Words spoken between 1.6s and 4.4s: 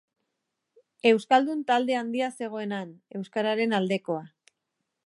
talde handia zegoen han, euskararen aldekoa.